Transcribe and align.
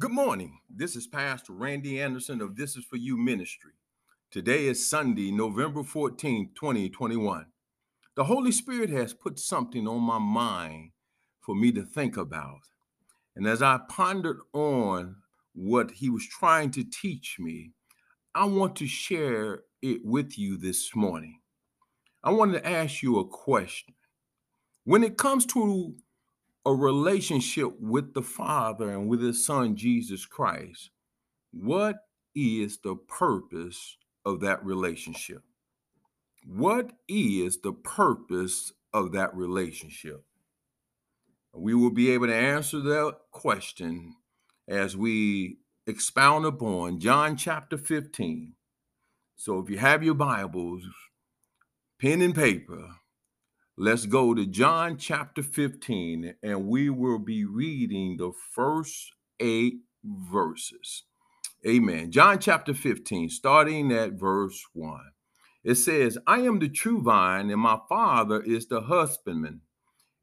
Good 0.00 0.12
morning. 0.12 0.60
This 0.74 0.96
is 0.96 1.06
Pastor 1.06 1.52
Randy 1.52 2.00
Anderson 2.00 2.40
of 2.40 2.56
This 2.56 2.74
Is 2.74 2.86
For 2.86 2.96
You 2.96 3.18
Ministry. 3.18 3.72
Today 4.30 4.66
is 4.66 4.88
Sunday, 4.88 5.30
November 5.30 5.82
14th, 5.82 6.54
2021. 6.54 7.44
The 8.16 8.24
Holy 8.24 8.50
Spirit 8.50 8.88
has 8.88 9.12
put 9.12 9.38
something 9.38 9.86
on 9.86 10.00
my 10.00 10.16
mind 10.18 10.92
for 11.42 11.54
me 11.54 11.70
to 11.72 11.82
think 11.82 12.16
about. 12.16 12.60
And 13.36 13.46
as 13.46 13.60
I 13.60 13.78
pondered 13.90 14.38
on 14.54 15.16
what 15.54 15.90
He 15.90 16.08
was 16.08 16.26
trying 16.26 16.70
to 16.70 16.84
teach 16.84 17.36
me, 17.38 17.72
I 18.34 18.46
want 18.46 18.76
to 18.76 18.86
share 18.86 19.64
it 19.82 20.00
with 20.02 20.38
you 20.38 20.56
this 20.56 20.96
morning. 20.96 21.40
I 22.24 22.30
wanted 22.30 22.62
to 22.62 22.66
ask 22.66 23.02
you 23.02 23.18
a 23.18 23.28
question. 23.28 23.92
When 24.84 25.04
it 25.04 25.18
comes 25.18 25.44
to 25.48 25.94
a 26.64 26.72
relationship 26.74 27.80
with 27.80 28.14
the 28.14 28.22
Father 28.22 28.90
and 28.90 29.08
with 29.08 29.22
His 29.22 29.44
Son, 29.44 29.76
Jesus 29.76 30.26
Christ, 30.26 30.90
what 31.52 31.96
is 32.34 32.78
the 32.78 32.96
purpose 32.96 33.96
of 34.24 34.40
that 34.40 34.64
relationship? 34.64 35.42
What 36.46 36.92
is 37.08 37.60
the 37.60 37.72
purpose 37.72 38.72
of 38.92 39.12
that 39.12 39.34
relationship? 39.34 40.24
We 41.52 41.74
will 41.74 41.90
be 41.90 42.10
able 42.10 42.28
to 42.28 42.34
answer 42.34 42.80
that 42.80 43.16
question 43.32 44.14
as 44.68 44.96
we 44.96 45.58
expound 45.86 46.46
upon 46.46 47.00
John 47.00 47.36
chapter 47.36 47.76
15. 47.76 48.54
So 49.36 49.58
if 49.58 49.68
you 49.68 49.78
have 49.78 50.04
your 50.04 50.14
Bibles, 50.14 50.84
pen 52.00 52.22
and 52.22 52.34
paper, 52.34 52.99
Let's 53.82 54.04
go 54.04 54.34
to 54.34 54.44
John 54.44 54.98
chapter 54.98 55.42
15, 55.42 56.34
and 56.42 56.66
we 56.66 56.90
will 56.90 57.18
be 57.18 57.46
reading 57.46 58.18
the 58.18 58.32
first 58.54 59.14
eight 59.40 59.76
verses. 60.04 61.04
Amen. 61.66 62.10
John 62.10 62.40
chapter 62.40 62.74
15, 62.74 63.30
starting 63.30 63.90
at 63.90 64.20
verse 64.20 64.62
1. 64.74 65.00
It 65.64 65.76
says, 65.76 66.18
I 66.26 66.40
am 66.40 66.58
the 66.58 66.68
true 66.68 67.00
vine, 67.00 67.48
and 67.48 67.62
my 67.62 67.78
Father 67.88 68.42
is 68.42 68.66
the 68.66 68.82
husbandman. 68.82 69.62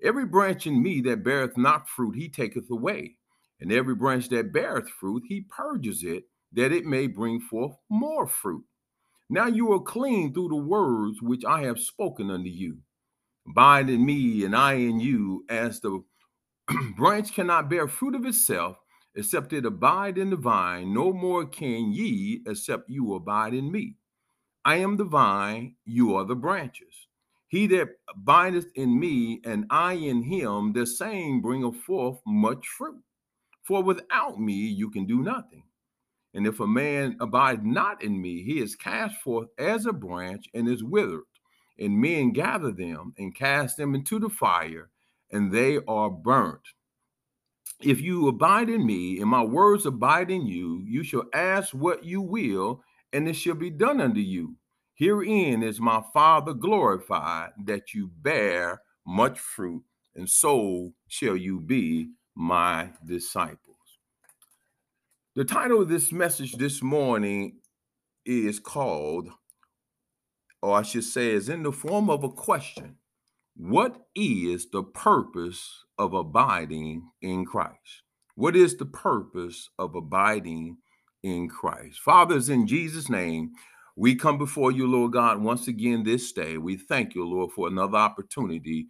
Every 0.03 0.27
branch 0.27 0.67
in 0.67 0.83
me 0.83 1.01
that 1.01 1.23
beareth 1.23 1.57
not 1.57 1.89
fruit, 1.89 2.15
he 2.15 2.29
taketh 2.29 2.69
away. 2.69 3.15
And 3.59 3.71
every 3.71 3.95
branch 3.95 4.29
that 4.29 4.53
beareth 4.53 4.87
fruit, 4.87 5.23
he 5.29 5.41
purges 5.41 6.03
it, 6.03 6.25
that 6.53 6.71
it 6.71 6.85
may 6.85 7.07
bring 7.07 7.39
forth 7.39 7.73
more 7.89 8.27
fruit. 8.27 8.65
Now 9.31 9.47
you 9.47 9.73
are 9.73 9.81
clean 9.81 10.31
through 10.31 10.49
the 10.49 10.55
words 10.57 11.23
which 11.23 11.43
I 11.43 11.61
have 11.61 11.79
spoken 11.79 12.29
unto 12.29 12.51
you. 12.51 12.81
Abide 13.49 13.89
in 13.89 14.05
me 14.05 14.43
and 14.43 14.55
I 14.55 14.73
in 14.73 14.99
you, 14.99 15.45
as 15.49 15.79
the 15.79 16.03
branch 16.97 17.33
cannot 17.33 17.69
bear 17.69 17.87
fruit 17.87 18.13
of 18.13 18.25
itself, 18.25 18.77
except 19.15 19.53
it 19.53 19.65
abide 19.65 20.17
in 20.17 20.29
the 20.29 20.35
vine, 20.35 20.93
no 20.93 21.13
more 21.13 21.45
can 21.45 21.93
ye, 21.93 22.41
except 22.45 22.89
you 22.89 23.13
abide 23.13 23.53
in 23.53 23.71
me. 23.71 23.95
I 24.65 24.77
am 24.77 24.97
the 24.97 25.05
vine, 25.05 25.75
you 25.85 26.15
are 26.15 26.25
the 26.25 26.35
branches. 26.35 27.07
He 27.47 27.67
that 27.67 27.87
abideth 28.09 28.67
in 28.75 28.99
me, 28.99 29.39
and 29.45 29.65
I 29.69 29.93
in 29.93 30.23
him, 30.23 30.73
the 30.73 30.85
same 30.85 31.41
bringeth 31.41 31.77
forth 31.77 32.19
much 32.27 32.67
fruit. 32.67 33.01
For 33.63 33.81
without 33.81 34.39
me 34.39 34.53
you 34.53 34.89
can 34.89 35.05
do 35.05 35.23
nothing. 35.23 35.63
And 36.33 36.45
if 36.45 36.59
a 36.59 36.67
man 36.67 37.15
abide 37.21 37.65
not 37.65 38.03
in 38.03 38.21
me, 38.21 38.43
he 38.43 38.59
is 38.59 38.75
cast 38.75 39.15
forth 39.21 39.47
as 39.57 39.85
a 39.85 39.93
branch 39.93 40.47
and 40.53 40.67
is 40.67 40.83
withered 40.83 41.23
and 41.79 41.99
men 41.99 42.31
gather 42.31 42.71
them 42.71 43.13
and 43.17 43.35
cast 43.35 43.77
them 43.77 43.95
into 43.95 44.19
the 44.19 44.29
fire, 44.29 44.89
and 45.31 45.51
they 45.51 45.79
are 45.87 46.09
burnt. 46.09 46.61
If 47.81 48.01
you 48.01 48.27
abide 48.27 48.69
in 48.69 48.85
me, 48.85 49.19
and 49.19 49.29
my 49.29 49.43
words 49.43 49.85
abide 49.85 50.31
in 50.31 50.47
you, 50.47 50.81
you 50.85 51.03
shall 51.03 51.25
ask 51.33 51.73
what 51.73 52.03
you 52.03 52.21
will, 52.21 52.83
and 53.13 53.27
it 53.27 53.33
shall 53.33 53.55
be 53.55 53.69
done 53.69 54.01
unto 54.01 54.19
you. 54.19 54.55
Herein 54.95 55.61
is 55.61 55.79
my 55.79 56.01
Father 56.11 56.53
glorified, 56.53 57.51
that 57.65 57.93
you 57.93 58.09
bear 58.21 58.81
much 59.05 59.39
fruit, 59.39 59.83
and 60.15 60.27
so 60.27 60.91
shall 61.07 61.37
you 61.37 61.59
be 61.59 62.09
my 62.35 62.89
disciples. 63.05 63.77
The 65.35 65.45
title 65.45 65.81
of 65.81 65.87
this 65.87 66.11
message 66.11 66.53
this 66.53 66.81
morning 66.81 67.59
is 68.25 68.59
called 68.59 69.29
or 70.67 70.77
I 70.77 70.81
should 70.81 71.05
say, 71.05 71.31
is 71.31 71.47
in 71.47 71.63
the 71.63 71.71
form 71.71 72.09
of 72.09 72.23
a 72.25 72.29
question 72.29 72.97
What 73.55 74.07
is 74.15 74.69
the 74.71 74.83
purpose 74.83 75.85
of 75.97 76.13
abiding 76.13 77.09
in 77.21 77.45
Christ? 77.45 78.03
What 78.35 78.55
is 78.55 78.77
the 78.77 78.85
purpose 78.85 79.69
of 79.79 79.95
abiding 79.95 80.77
in 81.23 81.49
Christ? 81.49 82.01
Fathers, 82.01 82.49
in 82.49 82.67
Jesus' 82.67 83.09
name, 83.09 83.51
we 83.95 84.15
come 84.15 84.37
before 84.37 84.71
you, 84.73 84.87
Lord 84.87 85.13
God, 85.13 85.41
once 85.41 85.69
again 85.69 86.03
this 86.03 86.33
day. 86.33 86.57
We 86.57 86.77
thank 86.77 87.15
you, 87.15 87.25
Lord, 87.25 87.51
for 87.53 87.67
another 87.67 87.97
opportunity 87.97 88.89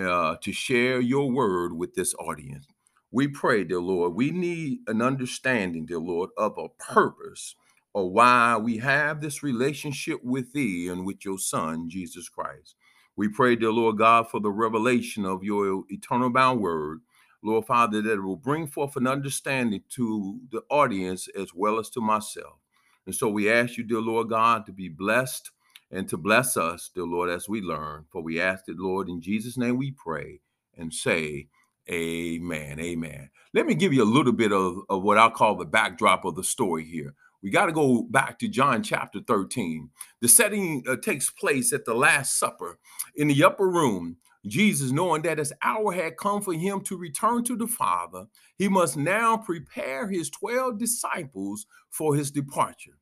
uh, 0.00 0.36
to 0.42 0.52
share 0.52 1.00
your 1.00 1.30
word 1.30 1.74
with 1.74 1.94
this 1.94 2.14
audience. 2.14 2.66
We 3.12 3.28
pray, 3.28 3.64
dear 3.64 3.80
Lord, 3.80 4.14
we 4.14 4.30
need 4.30 4.80
an 4.88 5.02
understanding, 5.02 5.86
dear 5.86 6.00
Lord, 6.00 6.30
of 6.38 6.58
a 6.58 6.68
purpose 6.82 7.54
or 7.94 8.10
why 8.10 8.56
we 8.56 8.78
have 8.78 9.20
this 9.20 9.42
relationship 9.42 10.22
with 10.22 10.52
thee 10.52 10.88
and 10.88 11.06
with 11.06 11.24
your 11.24 11.38
son, 11.38 11.88
Jesus 11.88 12.28
Christ. 12.28 12.74
We 13.16 13.28
pray, 13.28 13.56
dear 13.56 13.72
Lord 13.72 13.98
God, 13.98 14.30
for 14.30 14.40
the 14.40 14.50
revelation 14.50 15.24
of 15.24 15.42
your 15.42 15.84
eternal 15.88 16.30
bound 16.30 16.60
word. 16.60 17.00
Lord 17.42 17.66
Father, 17.66 18.02
that 18.02 18.12
it 18.12 18.22
will 18.22 18.36
bring 18.36 18.66
forth 18.66 18.96
an 18.96 19.06
understanding 19.06 19.82
to 19.90 20.40
the 20.50 20.62
audience 20.70 21.28
as 21.38 21.54
well 21.54 21.78
as 21.78 21.88
to 21.90 22.00
myself. 22.00 22.58
And 23.06 23.14
so 23.14 23.28
we 23.28 23.50
ask 23.50 23.76
you, 23.76 23.84
dear 23.84 24.00
Lord 24.00 24.28
God, 24.28 24.66
to 24.66 24.72
be 24.72 24.88
blessed 24.88 25.50
and 25.90 26.08
to 26.08 26.16
bless 26.16 26.56
us, 26.56 26.90
dear 26.94 27.04
Lord, 27.04 27.30
as 27.30 27.48
we 27.48 27.60
learn. 27.60 28.04
For 28.10 28.22
we 28.22 28.40
ask 28.40 28.64
it, 28.68 28.76
Lord, 28.78 29.08
in 29.08 29.20
Jesus' 29.20 29.56
name 29.56 29.76
we 29.76 29.92
pray 29.92 30.40
and 30.76 30.92
say, 30.92 31.48
Amen. 31.90 32.78
Amen. 32.78 33.30
Let 33.54 33.66
me 33.66 33.74
give 33.74 33.94
you 33.94 34.02
a 34.02 34.04
little 34.04 34.32
bit 34.32 34.52
of, 34.52 34.80
of 34.90 35.02
what 35.02 35.16
I'll 35.16 35.30
call 35.30 35.56
the 35.56 35.64
backdrop 35.64 36.26
of 36.26 36.34
the 36.36 36.44
story 36.44 36.84
here 36.84 37.14
we 37.42 37.50
got 37.50 37.66
to 37.66 37.72
go 37.72 38.02
back 38.02 38.38
to 38.40 38.48
John 38.48 38.82
chapter 38.82 39.20
13. 39.26 39.90
The 40.20 40.28
setting 40.28 40.82
uh, 40.88 40.96
takes 40.96 41.30
place 41.30 41.72
at 41.72 41.84
the 41.84 41.94
Last 41.94 42.38
Supper 42.38 42.78
in 43.14 43.28
the 43.28 43.44
upper 43.44 43.68
room. 43.68 44.16
Jesus, 44.46 44.92
knowing 44.92 45.22
that 45.22 45.38
his 45.38 45.52
hour 45.62 45.92
had 45.92 46.16
come 46.16 46.40
for 46.40 46.54
him 46.54 46.80
to 46.82 46.96
return 46.96 47.44
to 47.44 47.56
the 47.56 47.66
Father, 47.66 48.26
he 48.56 48.68
must 48.68 48.96
now 48.96 49.36
prepare 49.36 50.08
his 50.08 50.30
12 50.30 50.78
disciples 50.78 51.66
for 51.90 52.14
his 52.14 52.30
departure. 52.30 52.98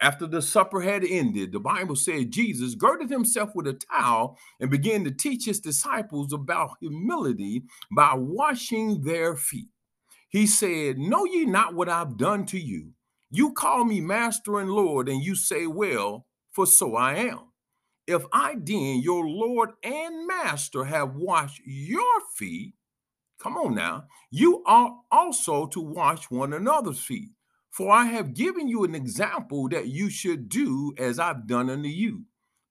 After 0.00 0.26
the 0.26 0.42
supper 0.42 0.80
had 0.80 1.04
ended, 1.04 1.52
the 1.52 1.60
Bible 1.60 1.96
said 1.96 2.30
Jesus 2.30 2.74
girded 2.74 3.10
himself 3.10 3.50
with 3.54 3.66
a 3.66 3.74
towel 3.74 4.38
and 4.60 4.70
began 4.70 5.04
to 5.04 5.10
teach 5.10 5.46
his 5.46 5.60
disciples 5.60 6.32
about 6.32 6.76
humility 6.80 7.64
by 7.90 8.12
washing 8.14 9.02
their 9.02 9.36
feet. 9.36 9.68
He 10.28 10.46
said, 10.46 10.98
Know 10.98 11.24
ye 11.24 11.46
not 11.46 11.74
what 11.74 11.88
I've 11.88 12.16
done 12.16 12.46
to 12.46 12.58
you? 12.60 12.92
You 13.30 13.52
call 13.52 13.84
me 13.84 14.00
master 14.00 14.58
and 14.58 14.70
Lord, 14.70 15.08
and 15.08 15.22
you 15.22 15.34
say, 15.34 15.66
Well, 15.66 16.26
for 16.50 16.66
so 16.66 16.96
I 16.96 17.14
am. 17.14 17.40
If 18.06 18.24
I 18.32 18.54
then, 18.58 19.00
your 19.02 19.28
Lord 19.28 19.70
and 19.82 20.26
master, 20.26 20.84
have 20.84 21.14
washed 21.14 21.60
your 21.66 22.20
feet, 22.34 22.72
come 23.38 23.58
on 23.58 23.74
now, 23.74 24.04
you 24.30 24.62
are 24.64 24.96
also 25.12 25.66
to 25.66 25.80
wash 25.80 26.30
one 26.30 26.54
another's 26.54 27.00
feet. 27.00 27.30
For 27.70 27.92
I 27.92 28.06
have 28.06 28.34
given 28.34 28.66
you 28.66 28.84
an 28.84 28.94
example 28.94 29.68
that 29.68 29.88
you 29.88 30.08
should 30.08 30.48
do 30.48 30.94
as 30.98 31.18
I've 31.18 31.46
done 31.46 31.68
unto 31.68 31.88
you. 31.88 32.24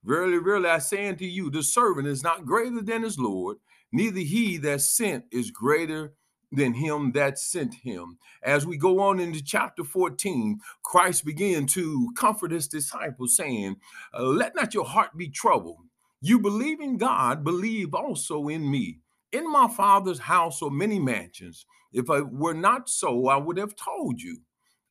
Verily, 0.04 0.40
verily, 0.40 0.70
I 0.70 0.80
say 0.80 1.08
unto 1.08 1.26
you, 1.26 1.52
the 1.52 1.62
servant 1.62 2.08
is 2.08 2.24
not 2.24 2.46
greater 2.46 2.82
than 2.82 3.04
his 3.04 3.20
Lord, 3.20 3.58
neither 3.92 4.22
he 4.22 4.58
that 4.58 4.82
sent 4.82 5.26
is 5.32 5.52
greater 5.52 6.14
than 6.52 6.74
him 6.74 7.12
that 7.14 7.38
sent 7.40 7.76
him. 7.76 8.18
As 8.44 8.66
we 8.66 8.78
go 8.78 9.00
on 9.02 9.20
into 9.20 9.44
chapter 9.44 9.84
14, 9.84 10.60
Christ 10.84 11.26
began 11.26 11.66
to 11.68 12.10
comfort 12.18 12.52
his 12.52 12.68
disciples, 12.68 13.36
saying, 13.36 13.78
uh, 14.14 14.24
Let 14.24 14.56
not 14.56 14.74
your 14.74 14.86
heart 14.86 15.18
be 15.18 15.30
troubled. 15.30 15.86
You 16.22 16.40
believe 16.40 16.80
in 16.80 16.98
God, 16.98 17.44
believe 17.44 17.94
also 17.94 18.48
in 18.48 18.70
me. 18.70 19.00
In 19.32 19.52
my 19.52 19.68
Father's 19.68 20.20
house 20.20 20.62
are 20.62 20.70
many 20.70 21.00
mansions. 21.00 21.66
If 21.94 22.10
I 22.10 22.22
were 22.22 22.54
not 22.54 22.90
so, 22.90 23.28
I 23.28 23.38
would 23.38 23.58
have 23.58 23.76
told 23.76 24.22
you. 24.22 24.40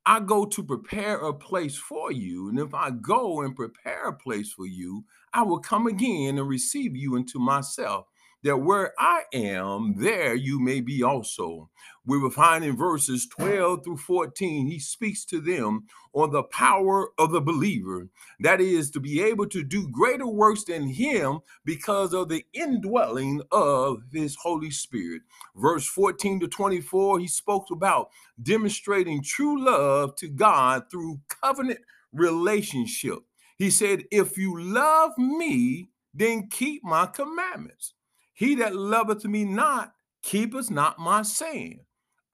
I 0.04 0.20
go 0.20 0.46
to 0.46 0.62
prepare 0.62 1.16
a 1.16 1.34
place 1.34 1.76
for 1.76 2.12
you. 2.12 2.48
And 2.48 2.60
if 2.60 2.72
I 2.74 2.90
go 2.90 3.40
and 3.40 3.56
prepare 3.56 4.06
a 4.06 4.12
place 4.12 4.52
for 4.52 4.66
you, 4.66 5.04
I 5.32 5.42
will 5.42 5.58
come 5.58 5.88
again 5.88 6.38
and 6.38 6.48
receive 6.48 6.94
you 6.96 7.16
into 7.16 7.40
myself 7.40 8.06
that 8.46 8.58
where 8.58 8.94
I 8.98 9.24
am, 9.34 9.96
there 9.98 10.34
you 10.34 10.60
may 10.60 10.80
be 10.80 11.04
also. 11.04 11.70
We 12.06 12.18
will 12.18 12.30
find 12.30 12.64
in 12.64 12.76
verses 12.76 13.28
12 13.28 13.84
through 13.84 13.98
14, 13.98 14.66
he 14.68 14.80
speaks 14.80 15.24
to 15.26 15.40
them 15.40 15.86
on 16.14 16.32
the 16.32 16.44
power 16.44 17.10
of 17.18 17.32
the 17.32 17.42
believer. 17.42 18.08
That 18.40 18.60
is 18.60 18.90
to 18.92 19.00
be 19.00 19.22
able 19.22 19.48
to 19.48 19.64
do 19.64 19.88
greater 19.90 20.26
works 20.26 20.64
than 20.64 20.88
him 20.88 21.40
because 21.64 22.14
of 22.14 22.30
the 22.30 22.46
indwelling 22.54 23.42
of 23.52 24.02
his 24.12 24.36
Holy 24.36 24.72
Spirit. 24.72 25.22
Verse 25.56 25.86
14 25.86 26.40
to 26.40 26.48
24, 26.48 27.20
he 27.20 27.28
spoke 27.28 27.66
about 27.72 28.10
demonstrating 28.42 29.22
true 29.22 29.64
love 29.64 30.16
to 30.16 30.28
God 30.28 30.84
through 30.90 31.20
covenant 31.42 31.80
relationship. 32.12 33.20
He 33.58 33.70
said, 33.70 34.04
If 34.12 34.38
you 34.38 34.60
love 34.60 35.18
me, 35.18 35.90
then 36.14 36.48
keep 36.50 36.84
my 36.84 37.06
commandments. 37.06 37.94
He 38.36 38.54
that 38.56 38.76
loveth 38.76 39.24
me 39.24 39.46
not 39.46 39.94
keepeth 40.22 40.70
not 40.70 40.98
my 40.98 41.22
saying. 41.22 41.80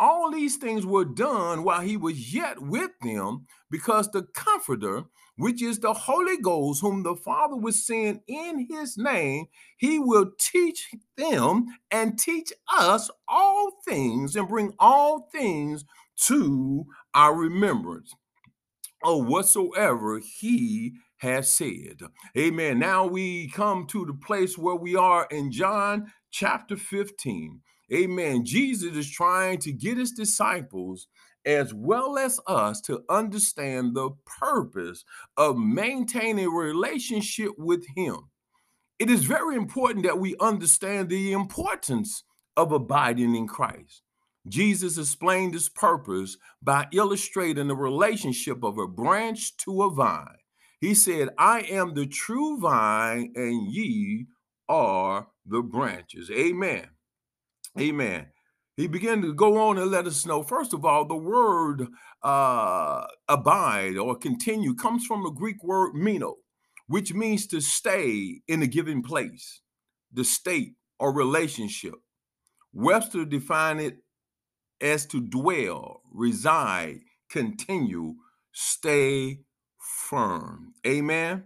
All 0.00 0.32
these 0.32 0.56
things 0.56 0.84
were 0.84 1.04
done 1.04 1.62
while 1.62 1.80
he 1.80 1.96
was 1.96 2.34
yet 2.34 2.60
with 2.60 2.90
them, 3.02 3.46
because 3.70 4.10
the 4.10 4.24
Comforter, 4.34 5.04
which 5.36 5.62
is 5.62 5.78
the 5.78 5.92
Holy 5.92 6.36
Ghost, 6.38 6.80
whom 6.80 7.04
the 7.04 7.14
Father 7.14 7.54
was 7.54 7.86
send 7.86 8.20
in 8.26 8.66
his 8.68 8.98
name, 8.98 9.46
he 9.76 10.00
will 10.00 10.32
teach 10.40 10.90
them 11.16 11.66
and 11.92 12.18
teach 12.18 12.52
us 12.76 13.08
all 13.28 13.70
things 13.86 14.34
and 14.34 14.48
bring 14.48 14.72
all 14.80 15.28
things 15.30 15.84
to 16.16 16.84
our 17.14 17.32
remembrance. 17.32 18.12
Or 19.04 19.22
whatsoever 19.22 20.18
he 20.18 20.94
has 21.22 21.48
said. 21.48 22.00
Amen. 22.36 22.80
Now 22.80 23.06
we 23.06 23.48
come 23.48 23.86
to 23.86 24.04
the 24.04 24.12
place 24.12 24.58
where 24.58 24.74
we 24.74 24.96
are 24.96 25.28
in 25.30 25.52
John 25.52 26.12
chapter 26.32 26.76
15. 26.76 27.60
Amen. 27.94 28.44
Jesus 28.44 28.96
is 28.96 29.08
trying 29.08 29.58
to 29.58 29.72
get 29.72 29.98
his 29.98 30.10
disciples 30.10 31.06
as 31.46 31.72
well 31.72 32.18
as 32.18 32.40
us 32.48 32.80
to 32.82 33.04
understand 33.08 33.94
the 33.94 34.10
purpose 34.26 35.04
of 35.36 35.56
maintaining 35.56 36.46
a 36.46 36.50
relationship 36.50 37.52
with 37.56 37.84
him. 37.94 38.16
It 38.98 39.08
is 39.08 39.24
very 39.24 39.54
important 39.54 40.04
that 40.04 40.18
we 40.18 40.34
understand 40.40 41.08
the 41.08 41.32
importance 41.32 42.24
of 42.56 42.72
abiding 42.72 43.36
in 43.36 43.46
Christ. 43.46 44.02
Jesus 44.48 44.98
explained 44.98 45.54
this 45.54 45.68
purpose 45.68 46.36
by 46.60 46.88
illustrating 46.92 47.68
the 47.68 47.76
relationship 47.76 48.64
of 48.64 48.76
a 48.76 48.88
branch 48.88 49.56
to 49.58 49.84
a 49.84 49.90
vine. 49.90 50.41
He 50.82 50.94
said, 50.94 51.28
I 51.38 51.60
am 51.60 51.94
the 51.94 52.06
true 52.06 52.58
vine, 52.58 53.32
and 53.36 53.72
ye 53.72 54.26
are 54.68 55.28
the 55.46 55.62
branches. 55.62 56.28
Amen. 56.28 56.88
Amen. 57.78 58.26
He 58.76 58.88
began 58.88 59.22
to 59.22 59.32
go 59.32 59.58
on 59.58 59.78
and 59.78 59.92
let 59.92 60.08
us 60.08 60.26
know, 60.26 60.42
first 60.42 60.74
of 60.74 60.84
all, 60.84 61.04
the 61.06 61.14
word 61.14 61.86
uh, 62.24 63.04
abide 63.28 63.96
or 63.96 64.16
continue 64.16 64.74
comes 64.74 65.06
from 65.06 65.22
the 65.22 65.30
Greek 65.30 65.62
word 65.62 65.94
meno, 65.94 66.38
which 66.88 67.14
means 67.14 67.46
to 67.46 67.60
stay 67.60 68.40
in 68.48 68.60
a 68.60 68.66
given 68.66 69.02
place, 69.02 69.60
the 70.12 70.24
state 70.24 70.72
or 70.98 71.14
relationship. 71.14 71.94
Webster 72.72 73.24
defined 73.24 73.80
it 73.80 73.98
as 74.80 75.06
to 75.06 75.20
dwell, 75.20 76.00
reside, 76.12 77.02
continue, 77.30 78.16
stay 78.52 79.38
firm. 80.12 80.74
Amen. 80.86 81.44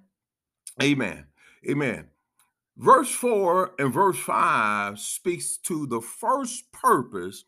Amen. 0.83 1.27
Amen. 1.71 2.09
Verse 2.77 3.13
4 3.13 3.75
and 3.79 3.95
verse 3.95 4.19
5 4.19 4.99
speaks 4.99 5.57
to 5.59 5.87
the 5.87 6.01
first 6.01 6.73
purpose 6.73 7.45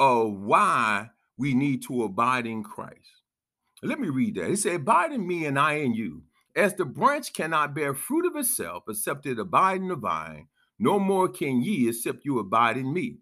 of 0.00 0.32
why 0.32 1.10
we 1.38 1.54
need 1.54 1.84
to 1.84 2.02
abide 2.02 2.48
in 2.48 2.64
Christ. 2.64 3.22
Let 3.80 4.00
me 4.00 4.08
read 4.08 4.34
that. 4.34 4.50
It 4.50 4.58
said, 4.58 4.74
Abide 4.74 5.12
in 5.12 5.24
me 5.24 5.46
and 5.46 5.56
I 5.56 5.74
in 5.74 5.94
you. 5.94 6.24
As 6.56 6.74
the 6.74 6.84
branch 6.84 7.32
cannot 7.32 7.74
bear 7.74 7.94
fruit 7.94 8.26
of 8.26 8.34
itself 8.34 8.84
except 8.88 9.26
it 9.26 9.38
abide 9.38 9.82
in 9.82 9.88
the 9.88 9.94
vine, 9.94 10.48
no 10.80 10.98
more 10.98 11.28
can 11.28 11.62
ye 11.62 11.88
except 11.88 12.24
you 12.24 12.40
abide 12.40 12.76
in 12.76 12.92
me. 12.92 13.18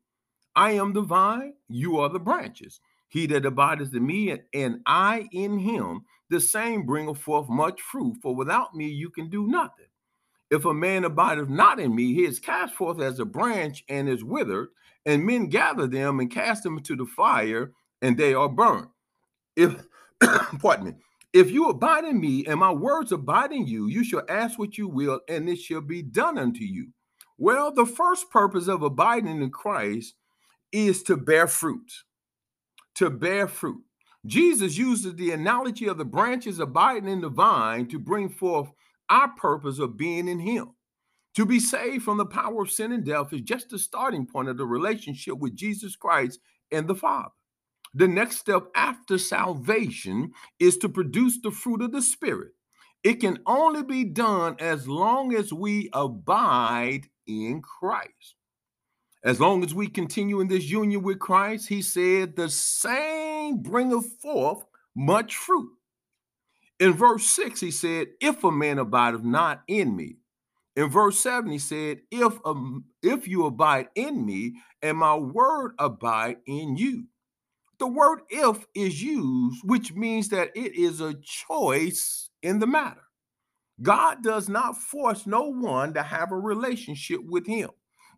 I 0.56 0.72
am 0.72 0.94
the 0.94 1.02
vine, 1.02 1.52
you 1.68 1.98
are 1.98 2.08
the 2.08 2.20
branches. 2.20 2.80
He 3.14 3.26
that 3.26 3.46
abideth 3.46 3.94
in 3.94 4.04
me 4.04 4.36
and 4.52 4.80
I 4.86 5.28
in 5.30 5.60
him, 5.60 6.00
the 6.30 6.40
same 6.40 6.84
bringeth 6.84 7.18
forth 7.18 7.48
much 7.48 7.80
fruit, 7.80 8.16
for 8.20 8.34
without 8.34 8.74
me 8.74 8.88
you 8.88 9.08
can 9.08 9.30
do 9.30 9.46
nothing. 9.46 9.86
If 10.50 10.64
a 10.64 10.74
man 10.74 11.04
abideth 11.04 11.48
not 11.48 11.78
in 11.78 11.94
me, 11.94 12.12
he 12.12 12.24
is 12.24 12.40
cast 12.40 12.74
forth 12.74 13.00
as 13.00 13.20
a 13.20 13.24
branch 13.24 13.84
and 13.88 14.08
is 14.08 14.24
withered, 14.24 14.70
and 15.06 15.24
men 15.24 15.48
gather 15.48 15.86
them 15.86 16.18
and 16.18 16.28
cast 16.28 16.64
them 16.64 16.76
into 16.78 16.96
the 16.96 17.06
fire, 17.06 17.70
and 18.02 18.18
they 18.18 18.34
are 18.34 18.48
burned. 18.48 18.88
If, 19.54 19.86
pardon 20.58 20.86
me, 20.86 20.92
if 21.32 21.52
you 21.52 21.68
abide 21.68 22.06
in 22.06 22.20
me 22.20 22.44
and 22.46 22.58
my 22.58 22.72
words 22.72 23.12
abide 23.12 23.52
in 23.52 23.68
you, 23.68 23.86
you 23.86 24.02
shall 24.02 24.24
ask 24.28 24.58
what 24.58 24.76
you 24.76 24.88
will, 24.88 25.20
and 25.28 25.48
it 25.48 25.60
shall 25.60 25.82
be 25.82 26.02
done 26.02 26.36
unto 26.36 26.64
you. 26.64 26.88
Well, 27.38 27.72
the 27.72 27.86
first 27.86 28.28
purpose 28.30 28.66
of 28.66 28.82
abiding 28.82 29.40
in 29.40 29.50
Christ 29.52 30.14
is 30.72 31.04
to 31.04 31.16
bear 31.16 31.46
fruit. 31.46 31.92
To 32.96 33.10
bear 33.10 33.48
fruit. 33.48 33.82
Jesus 34.26 34.78
uses 34.78 35.14
the 35.16 35.32
analogy 35.32 35.86
of 35.86 35.98
the 35.98 36.04
branches 36.04 36.58
abiding 36.58 37.08
in 37.08 37.20
the 37.20 37.28
vine 37.28 37.86
to 37.88 37.98
bring 37.98 38.28
forth 38.28 38.70
our 39.10 39.28
purpose 39.36 39.78
of 39.78 39.96
being 39.96 40.28
in 40.28 40.38
Him. 40.38 40.70
To 41.36 41.44
be 41.44 41.58
saved 41.58 42.04
from 42.04 42.16
the 42.18 42.26
power 42.26 42.62
of 42.62 42.70
sin 42.70 42.92
and 42.92 43.04
death 43.04 43.32
is 43.32 43.40
just 43.42 43.68
the 43.68 43.78
starting 43.78 44.26
point 44.26 44.48
of 44.48 44.56
the 44.56 44.66
relationship 44.66 45.36
with 45.38 45.56
Jesus 45.56 45.96
Christ 45.96 46.38
and 46.70 46.86
the 46.86 46.94
Father. 46.94 47.32
The 47.94 48.08
next 48.08 48.38
step 48.38 48.64
after 48.74 49.18
salvation 49.18 50.32
is 50.58 50.78
to 50.78 50.88
produce 50.88 51.40
the 51.42 51.50
fruit 51.50 51.82
of 51.82 51.92
the 51.92 52.02
Spirit. 52.02 52.52
It 53.02 53.20
can 53.20 53.38
only 53.46 53.82
be 53.82 54.04
done 54.04 54.56
as 54.58 54.88
long 54.88 55.34
as 55.34 55.52
we 55.52 55.90
abide 55.92 57.08
in 57.26 57.62
Christ. 57.62 58.36
As 59.24 59.40
long 59.40 59.64
as 59.64 59.74
we 59.74 59.88
continue 59.88 60.40
in 60.40 60.48
this 60.48 60.64
union 60.64 61.02
with 61.02 61.18
Christ, 61.18 61.66
he 61.66 61.80
said, 61.80 62.36
the 62.36 62.50
same 62.50 63.62
bringeth 63.62 64.20
forth 64.20 64.64
much 64.94 65.36
fruit. 65.36 65.70
In 66.78 66.92
verse 66.92 67.24
6, 67.26 67.58
he 67.58 67.70
said, 67.70 68.08
If 68.20 68.44
a 68.44 68.52
man 68.52 68.78
abideth 68.78 69.24
not 69.24 69.62
in 69.66 69.96
me. 69.96 70.16
In 70.76 70.90
verse 70.90 71.18
7, 71.20 71.50
he 71.50 71.58
said, 71.58 72.00
If, 72.10 72.38
um, 72.44 72.84
if 73.02 73.26
you 73.26 73.46
abide 73.46 73.88
in 73.94 74.26
me, 74.26 74.56
and 74.82 74.98
my 74.98 75.14
word 75.14 75.72
abide 75.78 76.36
in 76.46 76.76
you. 76.76 77.04
The 77.78 77.86
word 77.86 78.20
if 78.28 78.66
is 78.74 79.02
used, 79.02 79.62
which 79.64 79.94
means 79.94 80.28
that 80.28 80.50
it 80.54 80.74
is 80.74 81.00
a 81.00 81.14
choice 81.14 82.28
in 82.42 82.58
the 82.58 82.66
matter. 82.66 83.00
God 83.80 84.22
does 84.22 84.48
not 84.48 84.76
force 84.76 85.26
no 85.26 85.48
one 85.48 85.94
to 85.94 86.02
have 86.02 86.30
a 86.30 86.36
relationship 86.36 87.20
with 87.24 87.46
him. 87.46 87.70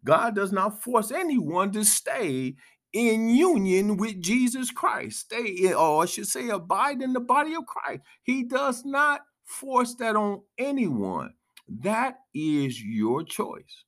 God 0.06 0.35
does 0.37 0.53
not 0.53 0.82
force 0.82 1.11
anyone 1.11 1.73
to 1.73 1.85
stay 1.85 2.55
in 2.93 3.29
union 3.29 3.97
with 3.97 4.23
Jesus 4.23 4.70
Christ. 4.70 5.20
Stay 5.20 5.44
in, 5.44 5.73
eh, 5.73 5.75
or 5.75 6.05
I 6.05 6.06
should 6.06 6.29
say, 6.29 6.49
abide 6.49 7.02
in 7.02 7.12
the 7.12 7.21
body 7.21 7.54
of 7.54 7.66
Christ. 7.66 8.02
He 8.23 8.45
does 8.45 8.85
not 8.85 9.21
force 9.45 9.95
that 9.97 10.16
on 10.16 10.42
anyone. 10.57 11.35
That 11.69 12.21
is 12.33 12.81
your 12.83 13.25
choice. 13.25 13.85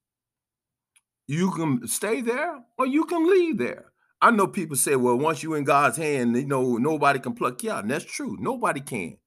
You 1.27 1.53
can 1.53 1.87
stay 1.87 2.21
there 2.21 2.59
or 2.77 2.87
you 2.87 3.05
can 3.05 3.31
leave 3.31 3.59
there. 3.59 3.93
I 4.21 4.33
know 4.33 4.49
people 4.49 4.77
say, 4.77 4.97
well, 4.97 5.17
once 5.17 5.43
you're 5.43 5.57
in 5.57 5.65
God's 5.65 5.97
hand, 5.97 6.37
you 6.37 6.47
know, 6.47 6.77
nobody 6.77 7.21
can 7.21 7.35
pluck 7.35 7.63
you 7.63 7.71
out. 7.71 7.85
And 7.85 7.91
that's 7.91 8.05
true. 8.05 8.37
Nobody 8.41 8.81
can. 8.81 9.19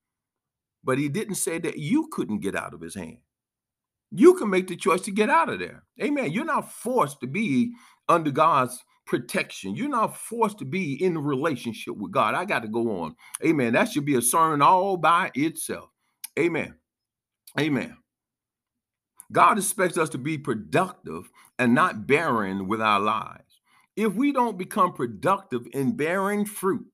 But 0.83 0.97
he 0.97 1.07
didn't 1.07 1.35
say 1.35 1.59
that 1.59 1.77
you 1.77 2.09
couldn't 2.11 2.39
get 2.39 2.55
out 2.55 2.73
of 2.73 2.81
his 2.81 2.95
hand. 2.95 3.19
You 4.11 4.33
can 4.35 4.49
make 4.49 4.67
the 4.67 4.75
choice 4.75 5.01
to 5.01 5.11
get 5.11 5.29
out 5.29 5.49
of 5.49 5.59
there. 5.59 5.83
Amen. 6.01 6.31
You're 6.31 6.45
not 6.45 6.71
forced 6.71 7.21
to 7.21 7.27
be 7.27 7.73
under 8.09 8.31
God's 8.31 8.83
protection. 9.05 9.75
You're 9.75 9.89
not 9.89 10.17
forced 10.17 10.59
to 10.59 10.65
be 10.65 11.01
in 11.03 11.17
relationship 11.17 11.95
with 11.95 12.11
God. 12.11 12.35
I 12.35 12.45
got 12.45 12.61
to 12.61 12.67
go 12.67 13.01
on. 13.01 13.15
Amen. 13.45 13.73
That 13.73 13.91
should 13.91 14.05
be 14.05 14.15
a 14.15 14.21
sermon 14.21 14.61
all 14.61 14.97
by 14.97 15.31
itself. 15.33 15.89
Amen. 16.37 16.75
Amen. 17.59 17.97
God 19.31 19.57
expects 19.57 19.97
us 19.97 20.09
to 20.09 20.17
be 20.17 20.37
productive 20.37 21.29
and 21.57 21.73
not 21.73 22.05
barren 22.05 22.67
with 22.67 22.81
our 22.81 22.99
lives. 22.99 23.61
If 23.95 24.13
we 24.13 24.31
don't 24.31 24.57
become 24.57 24.93
productive 24.93 25.67
in 25.73 25.95
bearing 25.95 26.45
fruit, 26.45 26.85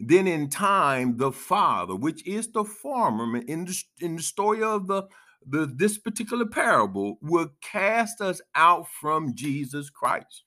then 0.00 0.26
in 0.26 0.48
time, 0.48 1.16
the 1.16 1.32
Father, 1.32 1.94
which 1.94 2.26
is 2.26 2.48
the 2.48 2.64
farmer 2.64 3.38
in 3.38 3.64
the, 3.64 3.82
in 4.00 4.16
the 4.16 4.22
story 4.22 4.62
of 4.62 4.86
the, 4.86 5.04
the 5.46 5.66
this 5.66 5.98
particular 5.98 6.46
parable, 6.46 7.18
will 7.22 7.50
cast 7.62 8.20
us 8.20 8.40
out 8.54 8.86
from 9.00 9.34
Jesus 9.34 9.90
Christ. 9.90 10.44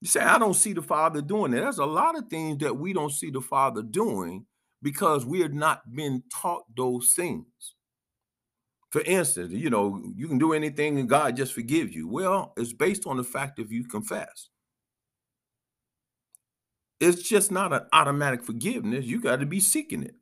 You 0.00 0.08
say, 0.08 0.20
I 0.20 0.38
don't 0.38 0.54
see 0.54 0.72
the 0.72 0.82
Father 0.82 1.22
doing 1.22 1.52
it. 1.52 1.60
There's 1.60 1.78
a 1.78 1.86
lot 1.86 2.18
of 2.18 2.28
things 2.28 2.58
that 2.58 2.76
we 2.76 2.92
don't 2.92 3.12
see 3.12 3.30
the 3.30 3.40
Father 3.40 3.82
doing 3.82 4.46
because 4.82 5.24
we 5.24 5.40
have 5.40 5.52
not 5.52 5.94
been 5.94 6.24
taught 6.32 6.64
those 6.76 7.12
things. 7.14 7.46
For 8.90 9.00
instance, 9.02 9.52
you 9.52 9.70
know, 9.70 10.02
you 10.14 10.28
can 10.28 10.38
do 10.38 10.52
anything 10.52 10.98
and 10.98 11.08
God 11.08 11.36
just 11.36 11.54
forgives 11.54 11.94
you. 11.94 12.08
Well, 12.08 12.52
it's 12.56 12.72
based 12.72 13.06
on 13.06 13.16
the 13.16 13.24
fact 13.24 13.58
if 13.58 13.70
you 13.70 13.84
confess. 13.84 14.50
It's 17.00 17.22
just 17.22 17.50
not 17.50 17.72
an 17.72 17.82
automatic 17.92 18.42
forgiveness. 18.42 19.06
You 19.06 19.20
got 19.20 19.40
to 19.40 19.46
be 19.46 19.60
seeking 19.60 20.02
it. 20.02 20.16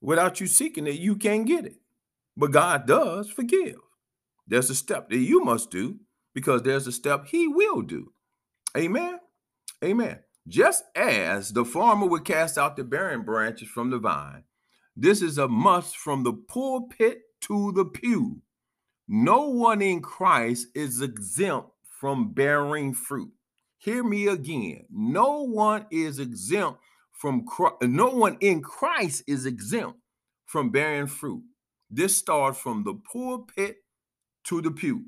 Without 0.00 0.40
you 0.40 0.46
seeking 0.46 0.86
it, 0.86 0.94
you 0.94 1.16
can't 1.16 1.46
get 1.46 1.66
it. 1.66 1.76
But 2.38 2.52
God 2.52 2.86
does 2.86 3.28
forgive. 3.28 3.80
There's 4.46 4.70
a 4.70 4.74
step 4.74 5.10
that 5.10 5.18
you 5.18 5.42
must 5.42 5.72
do 5.72 5.98
because 6.34 6.62
there's 6.62 6.86
a 6.86 6.92
step 6.92 7.26
He 7.26 7.48
will 7.48 7.82
do. 7.82 8.12
Amen. 8.76 9.18
Amen. 9.84 10.20
Just 10.46 10.84
as 10.94 11.52
the 11.52 11.64
farmer 11.64 12.06
would 12.06 12.24
cast 12.24 12.56
out 12.56 12.76
the 12.76 12.84
barren 12.84 13.22
branches 13.22 13.68
from 13.68 13.90
the 13.90 13.98
vine, 13.98 14.44
this 14.96 15.20
is 15.20 15.36
a 15.38 15.48
must 15.48 15.96
from 15.96 16.22
the 16.22 16.32
pulpit 16.32 17.22
to 17.42 17.72
the 17.72 17.84
pew. 17.84 18.40
No 19.08 19.48
one 19.48 19.82
in 19.82 20.00
Christ 20.00 20.68
is 20.76 21.02
exempt 21.02 21.70
from 22.00 22.32
bearing 22.32 22.94
fruit. 22.94 23.32
Hear 23.78 24.04
me 24.04 24.28
again. 24.28 24.84
No 24.90 25.42
one 25.42 25.86
is 25.90 26.20
exempt 26.20 26.80
from 27.12 27.44
no 27.82 28.10
one 28.10 28.36
in 28.40 28.62
Christ 28.62 29.24
is 29.26 29.44
exempt 29.44 29.98
from 30.46 30.70
bearing 30.70 31.08
fruit. 31.08 31.42
This 31.90 32.16
starts 32.16 32.58
from 32.58 32.84
the 32.84 32.94
pulpit 32.94 33.78
to 34.44 34.60
the 34.60 34.70
pew. 34.70 35.06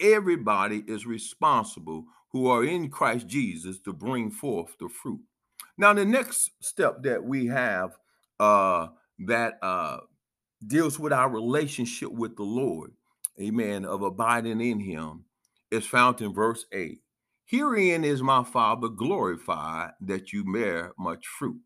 Everybody 0.00 0.82
is 0.86 1.06
responsible 1.06 2.04
who 2.32 2.46
are 2.48 2.64
in 2.64 2.90
Christ 2.90 3.26
Jesus 3.26 3.78
to 3.80 3.92
bring 3.92 4.30
forth 4.30 4.76
the 4.78 4.88
fruit. 4.88 5.20
Now, 5.76 5.92
the 5.92 6.04
next 6.04 6.50
step 6.60 7.02
that 7.02 7.24
we 7.24 7.46
have 7.46 7.96
uh, 8.38 8.88
that 9.20 9.58
uh, 9.62 9.98
deals 10.66 10.98
with 10.98 11.12
our 11.12 11.28
relationship 11.28 12.10
with 12.10 12.36
the 12.36 12.42
Lord, 12.42 12.92
amen, 13.40 13.84
of 13.84 14.02
abiding 14.02 14.60
in 14.60 14.80
Him, 14.80 15.24
is 15.70 15.86
found 15.86 16.20
in 16.20 16.32
verse 16.32 16.66
8. 16.72 17.00
Herein 17.46 18.04
is 18.04 18.22
my 18.22 18.44
Father 18.44 18.88
glorified 18.88 19.92
that 20.02 20.32
you 20.32 20.44
bear 20.52 20.92
much 20.98 21.26
fruit. 21.26 21.60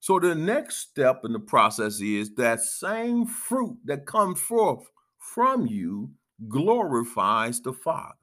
So 0.00 0.20
the 0.20 0.34
next 0.34 0.76
step 0.76 1.22
in 1.24 1.32
the 1.32 1.40
process 1.40 2.00
is 2.00 2.34
that 2.34 2.60
same 2.60 3.26
fruit 3.26 3.78
that 3.84 4.06
comes 4.06 4.40
forth 4.40 4.88
from 5.18 5.66
you 5.66 6.10
glorifies 6.48 7.60
the 7.60 7.72
Father. 7.72 8.14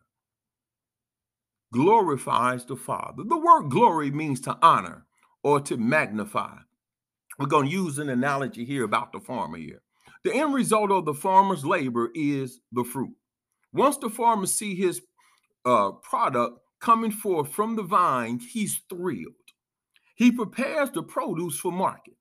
Glorifies 1.74 2.66
the 2.66 2.76
Father. 2.76 3.24
The 3.24 3.38
word 3.38 3.70
glory 3.70 4.12
means 4.12 4.40
to 4.42 4.58
honor 4.62 5.06
or 5.44 5.60
to 5.62 5.78
magnify. 5.78 6.58
We're 7.40 7.48
going 7.48 7.68
to 7.68 7.72
use 7.72 7.98
an 7.98 8.10
analogy 8.10 8.64
here 8.64 8.84
about 8.84 9.12
the 9.12 9.20
farmer 9.20 9.58
here. 9.58 9.82
The 10.24 10.34
end 10.34 10.54
result 10.54 10.92
of 10.92 11.06
the 11.06 11.14
farmer's 11.14 11.66
labor 11.66 12.10
is 12.14 12.60
the 12.72 12.84
fruit. 12.84 13.16
Once 13.74 13.98
the 13.98 14.10
farmer 14.10 14.46
see 14.46 14.76
his 14.76 15.02
uh, 15.66 15.92
product 15.92 16.60
coming 16.80 17.12
forth 17.12 17.52
from 17.52 17.76
the 17.76 17.84
vine, 17.84 18.40
he's 18.40 18.82
thrilled. 18.90 19.34
He 20.16 20.32
prepares 20.32 20.92
the 20.92 21.04
produce 21.04 21.60
for 21.60 21.72
market. 21.72 22.16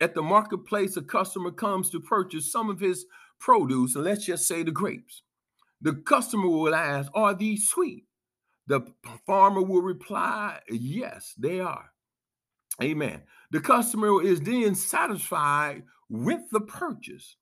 At 0.00 0.14
the 0.14 0.22
marketplace, 0.22 0.96
a 0.96 1.02
customer 1.02 1.50
comes 1.50 1.90
to 1.90 2.00
purchase 2.00 2.50
some 2.50 2.68
of 2.68 2.80
his 2.80 3.06
produce, 3.38 3.94
and 3.94 4.04
let's 4.04 4.26
just 4.26 4.46
say 4.46 4.62
the 4.62 4.70
grapes. 4.70 5.22
The 5.80 5.94
customer 5.94 6.48
will 6.48 6.74
ask, 6.74 7.10
Are 7.14 7.34
these 7.34 7.68
sweet? 7.68 8.06
The 8.66 8.80
farmer 9.26 9.62
will 9.62 9.82
reply, 9.82 10.60
Yes, 10.70 11.34
they 11.38 11.60
are. 11.60 11.90
Amen. 12.82 13.22
The 13.50 13.60
customer 13.60 14.22
is 14.22 14.40
then 14.40 14.74
satisfied 14.74 15.84
with 16.08 16.40
the 16.50 16.60
purchase. 16.60 17.36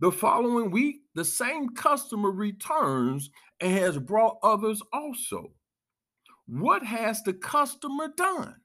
The 0.00 0.10
following 0.10 0.70
week, 0.70 1.02
the 1.14 1.24
same 1.24 1.68
customer 1.70 2.30
returns 2.30 3.30
and 3.60 3.72
has 3.78 3.98
brought 3.98 4.38
others 4.42 4.82
also. 4.92 5.52
What 6.46 6.84
has 6.84 7.22
the 7.22 7.34
customer 7.34 8.08
done? 8.16 8.56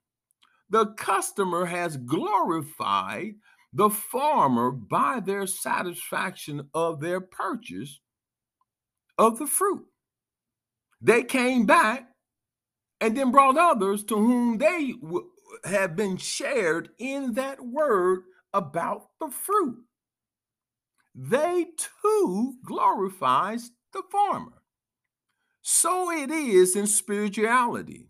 The 0.69 0.87
customer 0.87 1.65
has 1.67 1.97
glorified 1.97 3.35
the 3.73 3.89
farmer 3.89 4.71
by 4.71 5.21
their 5.21 5.47
satisfaction 5.47 6.69
of 6.73 7.01
their 7.01 7.21
purchase 7.21 8.01
of 9.17 9.39
the 9.39 9.47
fruit. 9.47 9.85
They 11.01 11.23
came 11.23 11.65
back 11.65 12.09
and 13.01 13.15
then 13.17 13.31
brought 13.31 13.57
others 13.57 14.03
to 14.05 14.15
whom 14.15 14.57
they 14.57 14.93
w- 15.01 15.29
have 15.65 15.95
been 15.95 16.17
shared 16.17 16.89
in 16.99 17.33
that 17.33 17.65
word 17.65 18.21
about 18.53 19.07
the 19.19 19.29
fruit. 19.29 19.77
They 21.15 21.67
too 22.03 22.55
glorifies 22.65 23.71
the 23.93 24.03
farmer. 24.11 24.63
So 25.61 26.11
it 26.11 26.31
is 26.31 26.75
in 26.75 26.87
spirituality. 26.87 28.09